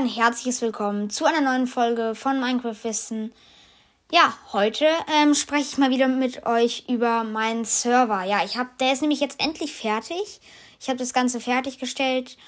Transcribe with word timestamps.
ein 0.00 0.06
herzliches 0.06 0.62
Willkommen 0.62 1.10
zu 1.10 1.26
einer 1.26 1.42
neuen 1.42 1.66
Folge 1.66 2.14
von 2.14 2.40
Minecraft 2.40 2.84
Wissen. 2.84 3.34
Ja, 4.10 4.32
heute 4.54 4.86
ähm, 5.14 5.34
spreche 5.34 5.68
ich 5.72 5.76
mal 5.76 5.90
wieder 5.90 6.08
mit 6.08 6.46
euch 6.46 6.84
über 6.88 7.22
meinen 7.22 7.66
Server. 7.66 8.24
Ja, 8.24 8.42
ich 8.42 8.56
habe, 8.56 8.70
der 8.80 8.94
ist 8.94 9.02
nämlich 9.02 9.20
jetzt 9.20 9.38
endlich 9.44 9.74
fertig. 9.74 10.40
Ich 10.80 10.88
habe 10.88 10.96
das 10.96 11.12
Ganze 11.12 11.38
fertiggestellt 11.38 12.38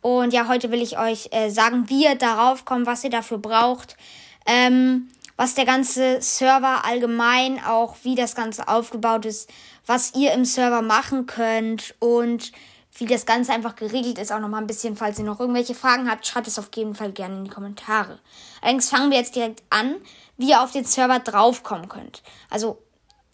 und 0.00 0.32
ja, 0.32 0.48
heute 0.48 0.70
will 0.70 0.80
ich 0.80 0.98
euch 0.98 1.28
äh, 1.32 1.50
sagen, 1.50 1.90
wie 1.90 2.04
ihr 2.04 2.14
darauf 2.14 2.64
kommt, 2.64 2.86
was 2.86 3.04
ihr 3.04 3.10
dafür 3.10 3.36
braucht, 3.36 3.98
ähm, 4.46 5.10
was 5.36 5.54
der 5.54 5.66
ganze 5.66 6.22
Server 6.22 6.86
allgemein 6.86 7.62
auch, 7.62 7.96
wie 8.04 8.14
das 8.14 8.34
Ganze 8.34 8.68
aufgebaut 8.68 9.26
ist, 9.26 9.50
was 9.84 10.14
ihr 10.14 10.32
im 10.32 10.46
Server 10.46 10.80
machen 10.80 11.26
könnt 11.26 11.94
und 11.98 12.52
wie 12.94 13.06
das 13.06 13.26
Ganze 13.26 13.52
einfach 13.52 13.74
geregelt 13.74 14.18
ist, 14.18 14.32
auch 14.32 14.38
nochmal 14.38 14.60
ein 14.60 14.66
bisschen. 14.66 14.96
Falls 14.96 15.18
ihr 15.18 15.24
noch 15.24 15.40
irgendwelche 15.40 15.74
Fragen 15.74 16.10
habt, 16.10 16.26
schreibt 16.26 16.46
es 16.46 16.58
auf 16.58 16.68
jeden 16.74 16.94
Fall 16.94 17.12
gerne 17.12 17.36
in 17.36 17.44
die 17.44 17.50
Kommentare. 17.50 18.18
Allerdings 18.60 18.90
fangen 18.90 19.10
wir 19.10 19.18
jetzt 19.18 19.34
direkt 19.34 19.62
an, 19.70 19.96
wie 20.36 20.50
ihr 20.50 20.62
auf 20.62 20.72
den 20.72 20.84
Server 20.84 21.18
draufkommen 21.18 21.88
könnt. 21.88 22.22
Also, 22.50 22.82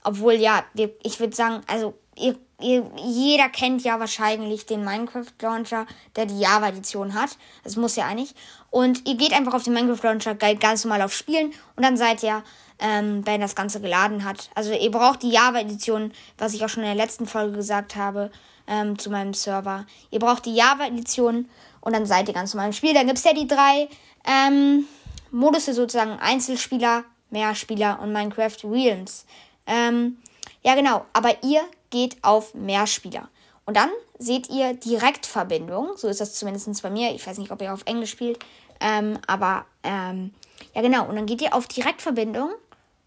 obwohl 0.04 0.34
ja, 0.34 0.64
wir, 0.74 0.94
ich 1.02 1.18
würde 1.18 1.34
sagen, 1.34 1.62
also 1.66 1.94
ihr, 2.16 2.36
ihr, 2.36 2.38
jeder 2.60 3.48
kennt 3.48 3.84
ja 3.84 4.00
wahrscheinlich 4.00 4.66
den 4.66 4.84
Minecraft 4.84 5.32
Launcher, 5.40 5.86
der 6.16 6.26
die 6.26 6.40
Java-Edition 6.40 7.14
hat. 7.14 7.30
Das 7.62 7.76
muss 7.76 7.94
ja 7.94 8.06
eigentlich. 8.06 8.34
Und 8.70 9.08
ihr 9.08 9.14
geht 9.14 9.32
einfach 9.32 9.54
auf 9.54 9.62
den 9.62 9.74
Minecraft 9.74 10.02
Launcher 10.02 10.34
ganz 10.34 10.84
normal 10.84 11.02
auf 11.02 11.12
Spielen 11.12 11.52
und 11.76 11.84
dann 11.84 11.96
seid 11.96 12.22
ihr 12.22 12.42
ähm, 12.78 13.26
wenn 13.26 13.40
das 13.40 13.54
Ganze 13.54 13.80
geladen 13.80 14.24
hat. 14.24 14.50
Also 14.54 14.72
ihr 14.72 14.90
braucht 14.90 15.22
die 15.22 15.30
Java-Edition, 15.30 16.12
was 16.36 16.54
ich 16.54 16.64
auch 16.64 16.68
schon 16.68 16.82
in 16.82 16.88
der 16.88 17.04
letzten 17.04 17.26
Folge 17.26 17.56
gesagt 17.56 17.96
habe, 17.96 18.30
ähm, 18.66 18.98
zu 18.98 19.10
meinem 19.10 19.34
Server. 19.34 19.86
Ihr 20.10 20.20
braucht 20.20 20.46
die 20.46 20.54
Java-Edition 20.54 21.48
und 21.80 21.92
dann 21.92 22.06
seid 22.06 22.28
ihr 22.28 22.34
ganz 22.34 22.54
normal 22.54 22.68
im 22.68 22.72
Spiel. 22.72 22.94
Dann 22.94 23.06
gibt 23.06 23.18
es 23.18 23.24
ja 23.24 23.32
die 23.32 23.46
drei 23.46 23.88
ähm, 24.24 24.86
Modusse 25.30 25.74
sozusagen. 25.74 26.18
Einzelspieler, 26.20 27.04
Mehrspieler 27.30 27.98
und 28.00 28.12
Minecraft 28.12 28.56
Realms. 28.64 29.26
Ähm, 29.66 30.18
ja 30.62 30.74
genau, 30.74 31.04
aber 31.12 31.42
ihr 31.42 31.62
geht 31.90 32.22
auf 32.22 32.54
Mehrspieler. 32.54 33.28
Und 33.64 33.76
dann 33.76 33.90
seht 34.18 34.48
ihr 34.48 34.74
Direktverbindung. 34.74 35.96
So 35.96 36.08
ist 36.08 36.20
das 36.20 36.34
zumindest 36.34 36.82
bei 36.82 36.90
mir. 36.90 37.14
Ich 37.14 37.26
weiß 37.26 37.38
nicht, 37.38 37.50
ob 37.50 37.60
ihr 37.60 37.72
auf 37.72 37.82
Englisch 37.84 38.10
spielt. 38.10 38.38
Ähm, 38.80 39.18
aber 39.26 39.66
ähm, 39.82 40.32
ja 40.74 40.82
genau. 40.82 41.06
Und 41.06 41.16
dann 41.16 41.26
geht 41.26 41.42
ihr 41.42 41.54
auf 41.54 41.66
Direktverbindung 41.66 42.50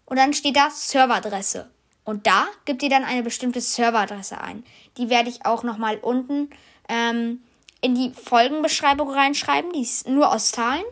und 0.06 0.16
dann 0.16 0.34
steht 0.34 0.56
da 0.56 0.70
Serveradresse. 0.70 1.70
Und 2.04 2.26
da 2.26 2.46
gibt 2.64 2.82
ihr 2.82 2.90
dann 2.90 3.04
eine 3.04 3.22
bestimmte 3.22 3.60
Serveradresse 3.60 4.40
ein. 4.40 4.64
Die 4.96 5.08
werde 5.08 5.28
ich 5.28 5.46
auch 5.46 5.62
nochmal 5.62 5.98
unten 5.98 6.50
ähm, 6.88 7.42
in 7.80 7.94
die 7.94 8.10
Folgenbeschreibung 8.10 9.10
reinschreiben. 9.10 9.72
Die 9.72 9.82
ist 9.82 10.08
nur 10.08 10.32
aus 10.32 10.52
Zahlen. 10.52 10.84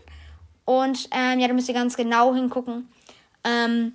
Und 0.64 1.08
ähm, 1.12 1.40
ja, 1.40 1.48
da 1.48 1.54
müsst 1.54 1.68
ihr 1.68 1.74
ganz 1.74 1.96
genau 1.96 2.34
hingucken. 2.34 2.90
Ähm, 3.44 3.94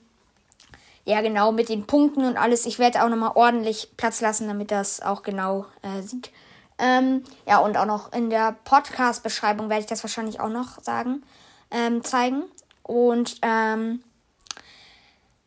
ja, 1.05 1.21
genau, 1.21 1.51
mit 1.51 1.69
den 1.69 1.85
Punkten 1.85 2.25
und 2.25 2.35
alles. 2.35 2.65
Ich 2.65 2.79
werde 2.79 3.03
auch 3.03 3.09
nochmal 3.09 3.33
ordentlich 3.35 3.89
Platz 3.95 4.21
lassen, 4.21 4.47
damit 4.47 4.71
das 4.71 5.01
auch 5.01 5.21
genau 5.21 5.67
äh, 5.83 6.01
sieht. 6.01 6.31
Ähm, 6.79 7.23
ja, 7.47 7.59
und 7.59 7.77
auch 7.77 7.85
noch 7.85 8.11
in 8.11 8.29
der 8.29 8.55
Podcast-Beschreibung 8.65 9.69
werde 9.69 9.81
ich 9.81 9.87
das 9.87 10.03
wahrscheinlich 10.03 10.39
auch 10.39 10.49
noch 10.49 10.81
sagen, 10.81 11.23
ähm, 11.71 12.03
zeigen. 12.03 12.43
Und 12.83 13.37
ähm, 13.43 14.03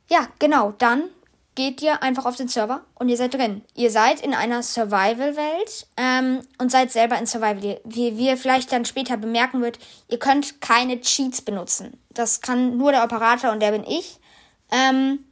ja, 0.08 0.28
genau, 0.38 0.72
dann 0.78 1.04
geht 1.54 1.82
ihr 1.82 2.04
einfach 2.04 2.24
auf 2.24 2.36
den 2.36 2.46
Server 2.46 2.82
und 2.94 3.08
ihr 3.08 3.16
seid 3.16 3.34
drin. 3.34 3.62
Ihr 3.74 3.90
seid 3.90 4.20
in 4.20 4.32
einer 4.32 4.62
Survival-Welt 4.62 5.88
ähm, 5.96 6.40
und 6.58 6.70
seid 6.70 6.92
selber 6.92 7.18
in 7.18 7.26
Survival. 7.26 7.80
Wie, 7.84 8.16
wie 8.16 8.26
ihr 8.28 8.36
vielleicht 8.36 8.70
dann 8.70 8.84
später 8.84 9.16
bemerken 9.16 9.60
wird, 9.60 9.80
ihr 10.06 10.20
könnt 10.20 10.60
keine 10.60 11.00
Cheats 11.00 11.42
benutzen. 11.42 12.00
Das 12.10 12.42
kann 12.42 12.76
nur 12.76 12.92
der 12.92 13.02
Operator 13.02 13.50
und 13.50 13.60
der 13.60 13.72
bin 13.72 13.82
ich. 13.82 14.20
Ähm, 14.70 15.24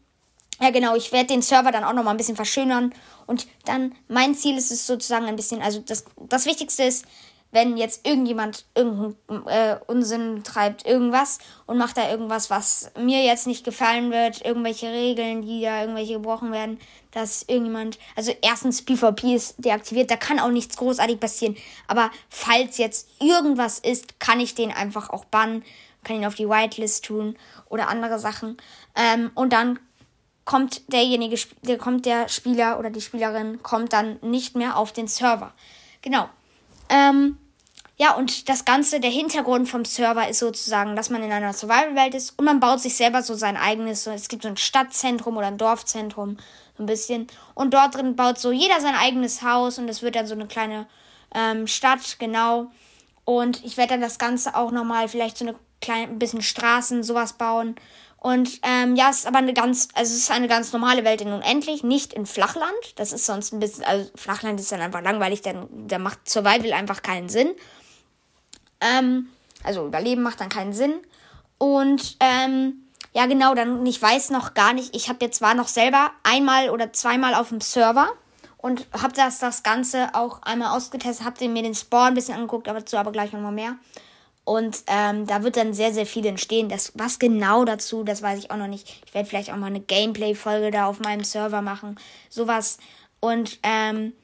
ja, 0.61 0.71
genau, 0.71 0.95
ich 0.97 1.13
werde 1.13 1.29
den 1.29 1.43
Server 1.43 1.71
dann 1.71 1.85
auch 1.85 1.93
nochmal 1.93 2.15
ein 2.15 2.17
bisschen 2.17 2.37
verschönern. 2.37 2.95
Und 3.27 3.47
dann, 3.65 3.95
mein 4.09 4.35
Ziel 4.35 4.57
ist 4.57 4.71
es 4.71 4.87
sozusagen 4.87 5.27
ein 5.27 5.37
bisschen, 5.37 5.61
also 5.63 5.81
das, 5.81 6.05
das 6.29 6.47
Wichtigste 6.47 6.85
ist, 6.85 7.05
wenn 7.53 7.77
jetzt 7.77 8.07
irgendjemand 8.07 8.67
irgendeinen 8.75 9.47
äh, 9.47 9.79
Unsinn 9.87 10.43
treibt, 10.43 10.85
irgendwas 10.85 11.39
und 11.67 11.79
macht 11.79 11.97
da 11.97 12.11
irgendwas, 12.11 12.51
was 12.51 12.91
mir 12.99 13.25
jetzt 13.25 13.47
nicht 13.47 13.65
gefallen 13.65 14.11
wird, 14.11 14.45
irgendwelche 14.45 14.89
Regeln, 14.89 15.43
die 15.43 15.63
da 15.63 15.81
irgendwelche 15.81 16.15
gebrochen 16.15 16.53
werden, 16.53 16.79
dass 17.13 17.45
irgendjemand, 17.45 17.99
also 18.15 18.33
erstens 18.43 18.85
PvP 18.85 19.35
ist 19.35 19.55
deaktiviert, 19.59 20.11
da 20.11 20.17
kann 20.17 20.39
auch 20.39 20.51
nichts 20.51 20.77
großartig 20.77 21.19
passieren, 21.19 21.57
aber 21.87 22.11
falls 22.29 22.79
jetzt 22.79 23.09
irgendwas 23.21 23.79
ist, 23.79 24.21
kann 24.21 24.41
ich 24.41 24.55
den 24.55 24.73
einfach 24.73 25.09
auch 25.09 25.25
bannen, 25.25 25.65
kann 26.05 26.17
ihn 26.17 26.27
auf 26.27 26.35
die 26.35 26.49
Whitelist 26.49 27.05
tun 27.05 27.37
oder 27.71 27.89
andere 27.89 28.19
Sachen 28.19 28.59
ähm, 28.97 29.31
und 29.35 29.53
dann 29.53 29.79
kommt 30.47 30.91
derjenige, 30.91 31.39
der 31.63 31.77
kommt 31.77 32.07
der 32.07 32.29
Spieler 32.31 32.79
oder 32.79 32.89
die 32.89 33.03
Spielerin 33.03 33.63
kommt 33.63 33.93
dann 33.93 34.19
nicht 34.23 34.57
mehr 34.57 34.79
auf 34.79 34.93
den 34.93 35.09
Server. 35.09 35.53
Genau. 36.01 36.31
Ähm, 36.89 37.37
ja, 37.99 38.15
und 38.15 38.49
das 38.49 38.65
Ganze, 38.65 39.01
der 39.01 39.11
Hintergrund 39.11 39.69
vom 39.69 39.85
Server 39.85 40.29
ist 40.29 40.39
sozusagen, 40.39 40.97
dass 40.97 41.11
man 41.11 41.23
in 41.23 41.33
einer 41.33 41.53
Survival-Welt 41.53 42.15
ist 42.15 42.39
und 42.39 42.45
man 42.45 42.61
baut 42.61 42.81
sich 42.81 42.95
selber 42.95 43.23
so 43.23 43.35
sein 43.35 43.57
eigenes, 43.57 44.07
es 44.07 44.29
gibt 44.29 44.45
so 44.45 44.49
ein 44.49 44.57
Stadtzentrum 44.57 45.37
oder 45.37 45.49
ein 45.49 45.59
Dorfzentrum, 45.59 46.37
so 46.77 46.83
ein 46.83 46.87
bisschen. 46.87 47.27
Und 47.55 47.75
dort 47.75 47.95
drin 47.95 48.15
baut 48.15 48.39
so 48.39 48.53
jeder 48.53 48.81
sein 48.81 48.95
eigenes 48.95 49.43
Haus 49.43 49.79
und 49.79 49.89
es 49.89 50.03
wird 50.03 50.15
dann 50.15 50.27
so 50.27 50.35
eine 50.35 50.47
kleine 50.47 50.87
ähm, 51.35 51.67
Stadt, 51.67 52.19
genau. 52.19 52.71
Und 53.25 53.65
ich 53.65 53.77
werde 53.77 53.95
dann 53.95 54.03
das 54.03 54.19
Ganze 54.19 54.55
auch 54.55 54.71
nochmal 54.71 55.09
vielleicht 55.09 55.39
so 55.39 55.47
eine 55.47 55.57
kleine, 55.81 56.13
ein 56.13 56.19
bisschen 56.19 56.43
Straßen, 56.43 57.03
sowas 57.03 57.33
bauen. 57.33 57.77
Und 58.27 58.59
ähm, 58.65 58.97
ja, 58.97 59.09
es 59.09 59.19
ist 59.19 59.27
aber 59.29 59.39
eine 59.39 59.55
ganz, 59.55 59.87
also 59.95 60.13
es 60.13 60.19
ist 60.19 60.33
eine 60.33 60.49
ganz 60.49 60.73
normale 60.73 61.05
Welt 61.05 61.21
in 61.21 61.33
Unendlich, 61.33 61.85
nicht 61.85 62.13
in 62.13 62.27
Flachland. 62.27 62.73
Das 62.97 63.13
ist 63.13 63.25
sonst 63.25 63.53
ein 63.53 63.61
bisschen, 63.61 63.85
also 63.85 64.11
Flachland 64.17 64.59
ist 64.59 64.73
dann 64.73 64.81
einfach 64.81 65.01
langweilig, 65.01 65.43
dann 65.43 65.69
da 65.87 66.01
macht 66.01 66.29
Survival 66.29 66.73
einfach 66.73 67.03
keinen 67.03 67.29
Sinn. 67.29 67.55
Ähm, 68.81 69.29
also 69.63 69.87
Überleben 69.87 70.23
macht 70.23 70.41
dann 70.41 70.49
keinen 70.49 70.73
Sinn. 70.73 70.95
Und 71.59 72.17
ähm, 72.19 72.89
ja, 73.13 73.27
genau, 73.27 73.55
dann 73.55 73.87
ich 73.87 74.03
weiß 74.03 74.31
noch 74.31 74.55
gar 74.55 74.73
nicht. 74.73 74.97
Ich 74.97 75.09
habe 75.09 75.25
jetzt 75.25 75.39
zwar 75.39 75.55
noch 75.55 75.69
selber 75.69 76.11
einmal 76.25 76.71
oder 76.71 76.93
zweimal 76.93 77.33
auf 77.33 77.51
dem 77.51 77.61
Server 77.61 78.09
und 78.59 78.89
habe 78.93 79.13
das, 79.13 79.39
das 79.39 79.63
Ganze 79.63 80.17
auch 80.17 80.43
einmal 80.43 80.77
ausgetestet, 80.77 81.25
habe 81.25 81.47
mir 81.47 81.63
den 81.63 81.77
Spawn 81.77 82.09
ein 82.09 82.15
bisschen 82.15 82.35
angeguckt, 82.35 82.67
aber 82.69 82.81
dazu 82.81 82.97
aber 82.97 83.13
gleich 83.13 83.33
nochmal 83.33 83.53
mehr. 83.53 83.77
Und 84.47 84.85
ähm, 84.87 85.27
da 85.27 85.43
wird 85.43 85.59
dann 85.59 85.75
sehr, 85.75 85.93
sehr 85.93 86.07
viel 86.07 86.25
entstehen. 86.25 86.71
Das, 86.71 86.93
was 86.95 87.19
genau 87.19 87.67
dazu, 87.67 88.03
das 88.05 88.23
weiß 88.23 88.39
ich 88.39 88.51
auch 88.51 88.57
noch 88.57 88.69
nicht. 88.69 88.89
Ich 89.05 89.13
werde 89.13 89.29
vielleicht 89.29 89.53
auch 89.53 89.57
mal 89.57 89.67
eine 89.67 89.81
Gameplay-Folge 89.81 90.71
da 90.71 90.87
auf 90.87 91.01
meinem 91.01 91.25
Server 91.25 91.61
machen. 91.61 92.01
Sowas. 92.31 92.79
Und 93.21 93.59
ähm, 93.63 94.15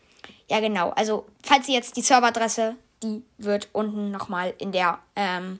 ja, 0.48 0.60
genau. 0.60 0.90
Also, 0.90 1.26
falls 1.42 1.68
ihr 1.68 1.74
jetzt 1.74 1.96
die 1.96 2.02
Serveradresse 2.02 2.76
die 3.02 3.22
wird 3.38 3.68
unten 3.72 4.10
nochmal 4.10 4.54
in 4.58 4.72
der 4.72 4.98
ähm, 5.16 5.58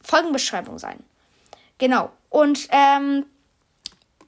Folgenbeschreibung 0.00 0.78
sein. 0.78 1.02
Genau. 1.78 2.10
Und 2.28 2.68
ähm, 2.70 3.26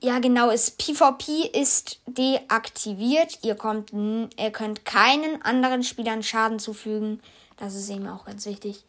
ja, 0.01 0.19
genau, 0.21 0.51
ist 0.51 0.79
PvP 0.79 1.51
ist 1.53 2.01
deaktiviert. 2.07 3.39
Ihr, 3.43 3.57
kommt, 3.57 3.93
ihr 3.93 4.51
könnt 4.53 4.85
keinen 4.85 5.43
anderen 5.43 5.83
Spielern 5.83 6.23
Schaden 6.23 6.59
zufügen. 6.59 7.21
Das 7.57 7.75
ist 7.75 7.91
eben 7.91 8.07
auch 8.07 8.25
ganz 8.25 8.47
wichtig. 8.47 8.85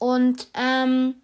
Und 0.00 0.48
ähm, 0.54 1.14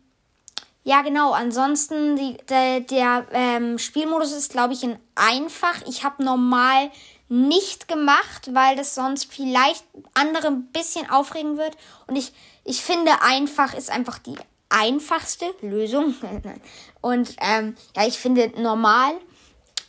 ja, 0.85 1.03
genau. 1.03 1.33
Ansonsten, 1.33 2.15
die, 2.15 2.37
der, 2.49 2.81
der 2.81 3.27
ähm, 3.33 3.79
Spielmodus 3.79 4.33
ist, 4.33 4.53
glaube 4.53 4.75
ich, 4.75 4.85
in 4.85 4.99
einfach. 5.17 5.83
Ich 5.89 6.05
habe 6.05 6.23
normal 6.23 6.91
nicht 7.29 7.89
gemacht, 7.89 8.55
weil 8.55 8.77
das 8.77 8.95
sonst 8.95 9.33
vielleicht 9.33 9.85
andere 10.15 10.49
ein 10.49 10.69
bisschen 10.73 11.09
aufregen 11.11 11.57
wird. 11.57 11.77
Und 12.07 12.17
ich, 12.17 12.33
ich 12.65 12.83
finde, 12.83 13.23
einfach 13.23 13.75
ist 13.75 13.91
einfach 13.91 14.19
die 14.19 14.37
einfachste 14.69 15.47
Lösung. 15.63 16.15
Und 17.01 17.35
ähm, 17.41 17.77
ja, 17.97 18.07
ich 18.07 18.19
finde, 18.19 18.53
normal 18.61 19.15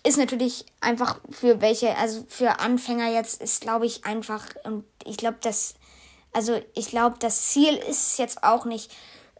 ist 0.03 0.17
natürlich 0.17 0.65
einfach 0.79 1.19
für 1.29 1.59
welche, 1.59 1.97
also 1.97 2.25
für 2.29 2.59
Anfänger 2.59 3.11
jetzt 3.11 3.41
ist, 3.41 3.61
glaube 3.61 3.85
ich, 3.85 4.05
einfach, 4.05 4.45
und 4.63 4.85
ich 5.03 5.17
glaube, 5.17 5.37
das, 5.41 5.73
also 6.33 6.59
ich 6.73 6.87
glaube, 6.87 7.17
das 7.19 7.47
Ziel 7.47 7.75
ist 7.75 8.19
jetzt 8.19 8.43
auch 8.43 8.65
nicht, 8.65 8.91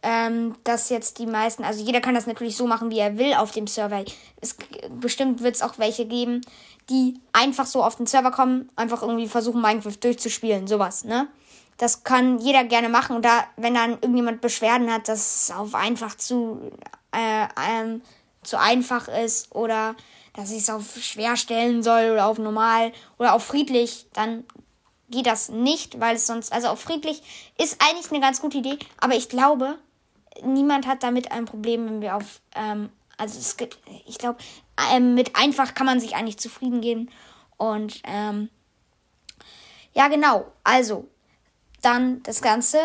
ähm, 0.04 0.56
dass 0.64 0.90
jetzt 0.90 1.20
die 1.20 1.26
meisten, 1.26 1.64
also 1.64 1.84
jeder 1.84 2.02
kann 2.02 2.16
das 2.16 2.28
natürlich 2.28 2.56
so 2.56 2.68
machen, 2.68 2.92
wie 2.92 3.00
er 3.00 3.18
will 3.18 3.34
auf 3.34 3.52
dem 3.52 3.68
Server. 3.68 4.04
Es, 4.42 4.56
bestimmt 4.92 5.42
wird 5.42 5.56
es 5.56 5.62
auch 5.62 5.78
welche 5.78 6.06
geben, 6.06 6.42
die 6.90 7.20
einfach 7.34 7.66
so 7.66 7.84
auf 7.84 7.96
den 7.96 8.06
Server 8.06 8.32
kommen, 8.32 8.70
einfach 8.76 9.02
irgendwie 9.02 9.28
versuchen, 9.28 9.62
Minecraft 9.62 9.98
durchzuspielen, 10.00 10.68
sowas, 10.68 11.04
ne? 11.04 11.28
Das 11.78 12.04
kann 12.04 12.40
jeder 12.40 12.64
gerne 12.64 12.90
machen. 12.90 13.16
Und 13.16 13.26
da, 13.26 13.44
wenn 13.56 13.76
dann 13.76 13.92
irgendjemand 13.92 14.42
Beschwerden 14.42 14.92
hat, 14.92 15.08
dass 15.08 15.44
es 15.44 15.56
auf 15.56 15.76
einfach 15.76 16.16
zu, 16.16 16.72
äh, 17.12 17.48
ähm, 17.70 18.02
zu 18.42 18.60
einfach 18.60 19.08
ist 19.08 19.54
oder 19.54 19.96
dass 20.34 20.52
ich 20.52 20.60
es 20.60 20.70
auf 20.70 20.98
schwer 21.00 21.36
stellen 21.36 21.84
soll 21.84 22.12
oder 22.12 22.28
auf 22.28 22.40
normal 22.40 22.94
oder 23.20 23.34
auf 23.34 23.44
friedlich, 23.44 24.08
dann 24.14 24.44
geht 25.10 25.26
das 25.26 25.50
nicht, 25.50 26.00
weil 26.00 26.16
es 26.16 26.28
sonst, 26.28 26.52
also 26.52 26.68
auf 26.68 26.82
friedlich 26.82 27.22
ist 27.58 27.82
eigentlich 27.82 28.12
eine 28.12 28.20
ganz 28.20 28.42
gute 28.42 28.58
Idee, 28.58 28.78
aber 29.00 29.16
ich 29.16 29.30
glaube, 29.30 29.78
niemand 30.44 30.88
hat 30.88 31.04
damit 31.04 31.32
ein 31.32 31.46
Problem, 31.46 31.86
wenn 31.86 32.02
wir 32.02 32.16
auf, 32.16 32.42
ähm, 32.56 32.90
also 33.18 33.40
es 33.40 33.58
gibt, 33.58 33.80
ich 34.06 34.18
glaube, 34.18 34.40
ähm, 34.92 35.16
mit 35.16 35.36
einfach 35.36 35.74
kann 35.74 35.86
man 35.86 36.00
sich 36.00 36.16
eigentlich 36.16 36.38
zufrieden 36.38 36.82
geben. 36.82 37.10
Und 37.58 38.02
ähm, 38.04 38.50
ja, 39.94 40.08
genau. 40.08 40.46
Also, 40.64 41.08
dann 41.82 42.22
das 42.24 42.42
Ganze 42.42 42.78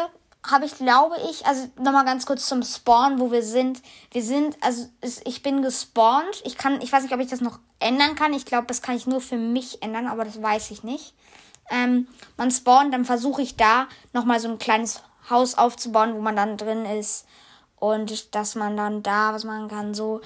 habe 0.44 0.64
ich, 0.64 0.76
glaube 0.76 1.16
ich, 1.30 1.46
also 1.46 1.68
nochmal 1.76 2.04
ganz 2.04 2.26
kurz 2.26 2.48
zum 2.48 2.62
Spawn, 2.62 3.20
wo 3.20 3.30
wir 3.30 3.42
sind. 3.42 3.80
Wir 4.10 4.22
sind, 4.22 4.56
also 4.60 4.88
ich 5.24 5.42
bin 5.42 5.62
gespawnt. 5.62 6.42
Ich 6.44 6.56
kann, 6.56 6.80
ich 6.80 6.90
weiß 6.90 7.02
nicht, 7.02 7.12
ob 7.12 7.20
ich 7.20 7.28
das 7.28 7.40
noch 7.40 7.60
ändern 7.78 8.16
kann. 8.16 8.32
Ich 8.32 8.46
glaube, 8.46 8.66
das 8.66 8.82
kann 8.82 8.96
ich 8.96 9.06
nur 9.06 9.20
für 9.20 9.36
mich 9.36 9.82
ändern, 9.82 10.08
aber 10.08 10.24
das 10.24 10.42
weiß 10.42 10.70
ich 10.70 10.82
nicht. 10.82 11.14
Ähm, 11.70 12.06
man 12.36 12.50
spawnt, 12.50 12.92
dann 12.92 13.04
versuche 13.04 13.42
ich 13.42 13.56
da 13.56 13.86
nochmal 14.12 14.40
so 14.40 14.48
ein 14.48 14.58
kleines 14.58 15.02
Haus 15.30 15.56
aufzubauen, 15.56 16.14
wo 16.14 16.20
man 16.20 16.36
dann 16.36 16.56
drin 16.56 16.84
ist. 16.84 17.26
Und 17.76 18.34
dass 18.34 18.54
man 18.54 18.76
dann 18.76 19.02
da, 19.02 19.32
was 19.32 19.44
man 19.44 19.68
kann, 19.68 19.94
so, 19.94 20.20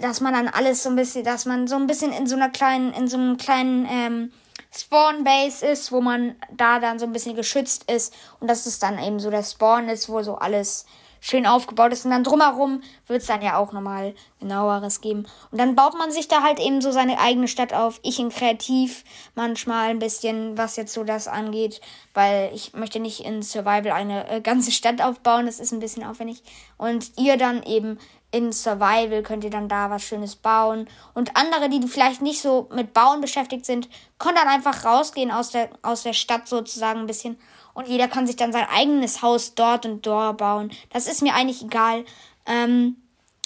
dass 0.00 0.20
man 0.20 0.32
dann 0.32 0.48
alles 0.48 0.82
so 0.82 0.90
ein 0.90 0.96
bisschen, 0.96 1.24
dass 1.24 1.44
man 1.44 1.66
so 1.66 1.76
ein 1.76 1.86
bisschen 1.86 2.12
in 2.12 2.26
so 2.26 2.36
einer 2.36 2.50
kleinen, 2.50 2.92
in 2.92 3.08
so 3.08 3.16
einem 3.16 3.36
kleinen, 3.36 3.86
ähm, 3.90 4.32
Spawn 4.74 5.24
Base 5.24 5.64
ist, 5.64 5.92
wo 5.92 6.00
man 6.00 6.36
da 6.52 6.78
dann 6.78 6.98
so 6.98 7.06
ein 7.06 7.12
bisschen 7.12 7.36
geschützt 7.36 7.90
ist 7.90 8.14
und 8.38 8.48
dass 8.48 8.66
es 8.66 8.78
dann 8.78 8.98
eben 8.98 9.18
so 9.18 9.30
der 9.30 9.42
Spawn 9.42 9.88
ist, 9.88 10.08
wo 10.08 10.22
so 10.22 10.36
alles 10.36 10.84
schön 11.20 11.46
aufgebaut 11.46 11.92
ist 11.92 12.04
und 12.04 12.10
dann 12.10 12.24
drumherum 12.24 12.82
wird 13.06 13.22
es 13.22 13.28
dann 13.28 13.42
ja 13.42 13.56
auch 13.56 13.72
nochmal 13.72 14.14
genaueres 14.40 15.00
geben. 15.00 15.26
Und 15.50 15.58
dann 15.58 15.74
baut 15.74 15.96
man 15.96 16.10
sich 16.10 16.28
da 16.28 16.42
halt 16.42 16.60
eben 16.60 16.80
so 16.80 16.90
seine 16.90 17.18
eigene 17.18 17.48
Stadt 17.48 17.74
auf. 17.74 18.00
Ich 18.02 18.18
in 18.18 18.30
Kreativ 18.30 19.04
manchmal 19.34 19.90
ein 19.90 19.98
bisschen, 19.98 20.56
was 20.56 20.76
jetzt 20.76 20.94
so 20.94 21.04
das 21.04 21.28
angeht, 21.28 21.80
weil 22.14 22.50
ich 22.54 22.72
möchte 22.74 23.00
nicht 23.00 23.24
in 23.24 23.42
Survival 23.42 23.92
eine 23.92 24.28
äh, 24.28 24.40
ganze 24.40 24.70
Stadt 24.70 25.02
aufbauen, 25.02 25.46
das 25.46 25.60
ist 25.60 25.72
ein 25.72 25.80
bisschen 25.80 26.04
aufwendig. 26.04 26.42
Und 26.76 27.12
ihr 27.16 27.36
dann 27.36 27.62
eben 27.62 27.98
in 28.30 28.52
Survival 28.52 29.22
könnt 29.22 29.44
ihr 29.44 29.50
dann 29.50 29.68
da 29.68 29.88
was 29.90 30.02
Schönes 30.02 30.36
bauen. 30.36 30.86
Und 31.14 31.36
andere, 31.36 31.70
die 31.70 31.86
vielleicht 31.88 32.20
nicht 32.20 32.42
so 32.42 32.68
mit 32.74 32.92
Bauen 32.92 33.20
beschäftigt 33.20 33.64
sind, 33.64 33.88
können 34.18 34.36
dann 34.36 34.48
einfach 34.48 34.84
rausgehen 34.84 35.30
aus 35.30 35.50
der, 35.50 35.70
aus 35.82 36.02
der 36.02 36.12
Stadt 36.12 36.46
sozusagen 36.46 37.00
ein 37.00 37.06
bisschen. 37.06 37.38
Und 37.78 37.86
jeder 37.86 38.08
kann 38.08 38.26
sich 38.26 38.34
dann 38.34 38.52
sein 38.52 38.66
eigenes 38.68 39.22
Haus 39.22 39.54
dort 39.54 39.86
und 39.86 40.04
dort 40.04 40.38
bauen. 40.38 40.72
Das 40.90 41.06
ist 41.06 41.22
mir 41.22 41.36
eigentlich 41.36 41.62
egal. 41.62 42.04
Ähm, 42.44 42.96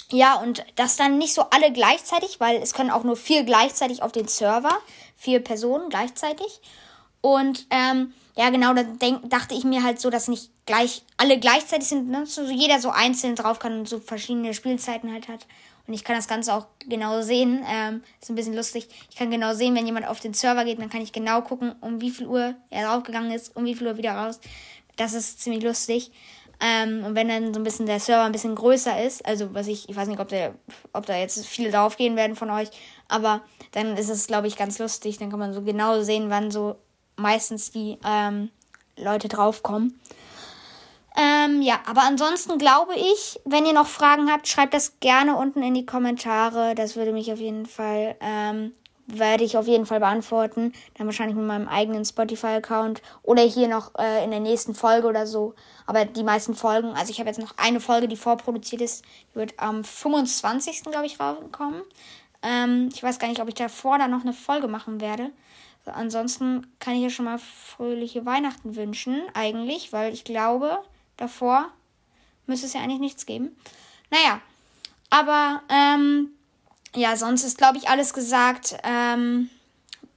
ja, 0.09 0.41
und 0.41 0.65
das 0.75 0.95
dann 0.95 1.19
nicht 1.19 1.35
so 1.35 1.43
alle 1.51 1.71
gleichzeitig, 1.71 2.39
weil 2.39 2.55
es 2.59 2.73
können 2.73 2.89
auch 2.89 3.03
nur 3.03 3.15
vier 3.15 3.43
gleichzeitig 3.43 4.01
auf 4.01 4.11
den 4.11 4.27
Server. 4.27 4.75
Vier 5.15 5.39
Personen 5.39 5.89
gleichzeitig. 5.89 6.61
Und 7.21 7.67
ähm, 7.69 8.11
ja, 8.35 8.49
genau, 8.49 8.73
da 8.73 8.83
denk, 8.83 9.29
dachte 9.29 9.53
ich 9.53 9.63
mir 9.63 9.83
halt 9.83 9.99
so, 9.99 10.09
dass 10.09 10.27
nicht 10.27 10.49
gleich 10.65 11.03
alle 11.17 11.39
gleichzeitig 11.39 11.87
sind, 11.87 12.09
ne? 12.09 12.25
so 12.25 12.43
jeder 12.43 12.79
so 12.79 12.89
einzeln 12.89 13.35
drauf 13.35 13.59
kann 13.59 13.79
und 13.79 13.89
so 13.89 13.99
verschiedene 13.99 14.53
Spielzeiten 14.53 15.11
halt 15.11 15.27
hat. 15.27 15.45
Und 15.85 15.93
ich 15.93 16.03
kann 16.03 16.15
das 16.15 16.27
Ganze 16.27 16.53
auch 16.53 16.67
genau 16.87 17.21
sehen. 17.21 17.63
Ähm, 17.69 18.03
ist 18.21 18.29
ein 18.29 18.35
bisschen 18.35 18.55
lustig. 18.55 18.87
Ich 19.09 19.17
kann 19.17 19.29
genau 19.29 19.53
sehen, 19.53 19.75
wenn 19.75 19.85
jemand 19.85 20.07
auf 20.07 20.21
den 20.21 20.33
Server 20.33 20.63
geht, 20.63 20.79
dann 20.79 20.89
kann 20.89 21.01
ich 21.01 21.11
genau 21.11 21.41
gucken, 21.41 21.75
um 21.81 21.99
wie 21.99 22.09
viel 22.09 22.25
Uhr 22.25 22.55
er 22.69 22.87
draufgegangen 22.87 23.31
ist, 23.31 23.55
um 23.55 23.65
wie 23.65 23.75
viel 23.75 23.87
Uhr 23.87 23.97
wieder 23.97 24.13
raus. 24.13 24.39
Das 24.95 25.13
ist 25.13 25.41
ziemlich 25.41 25.63
lustig. 25.63 26.11
Ähm, 26.61 27.03
und 27.03 27.15
wenn 27.15 27.27
dann 27.27 27.53
so 27.53 27.59
ein 27.59 27.63
bisschen 27.63 27.85
der 27.85 27.99
Server 27.99 28.23
ein 28.23 28.31
bisschen 28.31 28.55
größer 28.55 29.03
ist, 29.03 29.25
also 29.25 29.53
was 29.53 29.67
ich, 29.67 29.89
ich 29.89 29.95
weiß 29.95 30.07
nicht, 30.07 30.21
ob, 30.21 30.29
der, 30.29 30.53
ob 30.93 31.05
da 31.05 31.17
jetzt 31.17 31.45
viele 31.45 31.71
draufgehen 31.71 32.15
werden 32.15 32.37
von 32.37 32.49
euch, 32.49 32.69
aber 33.09 33.41
dann 33.71 33.97
ist 33.97 34.09
es, 34.09 34.27
glaube 34.27 34.47
ich, 34.47 34.55
ganz 34.55 34.79
lustig. 34.79 35.17
Dann 35.17 35.29
kann 35.29 35.39
man 35.39 35.53
so 35.53 35.61
genau 35.63 36.01
sehen, 36.01 36.29
wann 36.29 36.51
so 36.51 36.77
meistens 37.15 37.71
die 37.71 37.97
ähm, 38.05 38.49
Leute 38.97 39.27
draufkommen. 39.27 39.99
Ähm, 41.15 41.61
ja, 41.61 41.79
aber 41.85 42.01
ansonsten 42.03 42.57
glaube 42.57 42.93
ich, 42.95 43.39
wenn 43.45 43.65
ihr 43.65 43.73
noch 43.73 43.87
Fragen 43.87 44.31
habt, 44.31 44.47
schreibt 44.47 44.73
das 44.73 44.99
gerne 44.99 45.35
unten 45.35 45.61
in 45.61 45.75
die 45.75 45.85
Kommentare. 45.85 46.73
Das 46.73 46.95
würde 46.95 47.13
mich 47.13 47.31
auf 47.31 47.39
jeden 47.39 47.67
Fall, 47.67 48.15
ähm, 48.19 48.73
werde 49.05 49.43
ich 49.43 49.55
auf 49.57 49.67
jeden 49.67 49.85
Fall 49.85 49.99
beantworten. 49.99 50.73
Dann 50.95 51.05
wahrscheinlich 51.05 51.35
mit 51.35 51.45
meinem 51.45 51.67
eigenen 51.67 52.03
Spotify-Account 52.03 53.03
oder 53.21 53.43
hier 53.43 53.67
noch 53.67 53.93
äh, 53.99 54.23
in 54.23 54.31
der 54.31 54.39
nächsten 54.39 54.73
Folge 54.73 55.07
oder 55.07 55.27
so. 55.27 55.53
Aber 55.85 56.05
die 56.05 56.23
meisten 56.23 56.55
Folgen, 56.55 56.93
also 56.95 57.11
ich 57.11 57.19
habe 57.19 57.29
jetzt 57.29 57.39
noch 57.39 57.53
eine 57.57 57.79
Folge, 57.79 58.07
die 58.07 58.17
vorproduziert 58.17 58.81
ist, 58.81 59.05
die 59.31 59.35
wird 59.35 59.53
am 59.57 59.83
25. 59.83 60.83
glaube 60.85 61.05
ich 61.05 61.19
rauskommen. 61.19 61.83
Ähm, 62.41 62.89
ich 62.91 63.03
weiß 63.03 63.19
gar 63.19 63.27
nicht, 63.27 63.41
ob 63.41 63.47
ich 63.47 63.55
davor 63.55 63.99
dann 63.99 64.09
noch 64.09 64.21
eine 64.21 64.33
Folge 64.33 64.67
machen 64.67 64.99
werde. 64.99 65.29
Ansonsten 65.85 66.67
kann 66.79 66.95
ich 66.95 67.03
ja 67.03 67.09
schon 67.09 67.25
mal 67.25 67.39
fröhliche 67.39 68.25
Weihnachten 68.25 68.75
wünschen, 68.75 69.21
eigentlich, 69.33 69.91
weil 69.91 70.13
ich 70.13 70.23
glaube, 70.23 70.79
davor 71.17 71.71
müsste 72.45 72.67
es 72.67 72.73
ja 72.73 72.81
eigentlich 72.81 72.99
nichts 72.99 73.25
geben. 73.25 73.55
Naja, 74.09 74.41
aber 75.09 75.61
ähm, 75.69 76.29
ja, 76.95 77.15
sonst 77.15 77.43
ist, 77.43 77.57
glaube 77.57 77.77
ich, 77.77 77.89
alles 77.89 78.13
gesagt. 78.13 78.77
Ähm, 78.83 79.49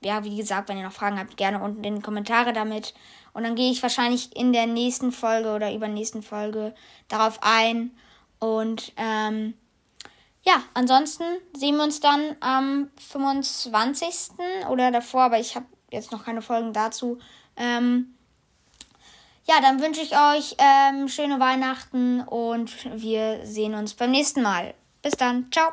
ja, 0.03 0.25
wie 0.25 0.37
gesagt, 0.37 0.69
wenn 0.69 0.79
ihr 0.79 0.85
noch 0.85 0.93
Fragen 0.93 1.19
habt, 1.19 1.37
gerne 1.37 1.61
unten 1.61 1.83
in 1.83 1.97
die 1.97 2.03
Kommentare 2.03 2.53
damit. 2.53 2.95
Und 3.33 3.43
dann 3.43 3.57
gehe 3.57 3.71
ich 3.71 3.83
wahrscheinlich 3.83 4.35
in 4.37 4.53
der 4.53 4.67
nächsten 4.67 5.13
Folge 5.13 5.55
oder 5.55 5.75
übernächsten 5.75 6.23
Folge 6.23 6.75
darauf 7.09 7.39
ein. 7.43 7.91
Und 8.39 8.93
ähm, 8.97 9.55
ja, 10.47 10.63
ansonsten 10.75 11.25
sehen 11.57 11.77
wir 11.77 11.85
uns 11.85 12.01
dann 12.01 12.37
am 12.41 12.91
25. 13.09 14.39
oder 14.71 14.91
davor, 14.91 15.25
aber 15.25 15.41
ich 15.41 15.57
habe 15.57 15.67
jetzt 15.91 16.13
noch 16.13 16.25
keine 16.25 16.43
Folgen 16.43 16.73
dazu. 16.73 17.19
Ähm, 17.57 18.15
ja, 19.45 19.61
dann 19.61 19.81
wünsche 19.81 20.01
ich 20.01 20.13
euch 20.13 20.57
ähm, 20.59 21.09
schöne 21.09 21.41
Weihnachten 21.41 22.21
und 22.21 22.73
wir 23.01 23.45
sehen 23.45 23.75
uns 23.75 23.95
beim 23.95 24.11
nächsten 24.11 24.43
Mal. 24.43 24.75
Bis 25.03 25.13
dann. 25.13 25.51
Ciao. 25.53 25.73